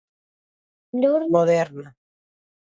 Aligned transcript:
Moderna 1.33 1.93